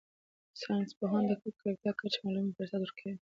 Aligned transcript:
ساینس 0.61 0.91
پوهانو 0.97 1.27
ته 1.29 1.35
د 1.35 1.41
ککړتیا 1.47 1.91
کچه 1.99 2.19
معلومولو 2.23 2.57
فرصت 2.57 2.79
ورکوي 2.81 3.15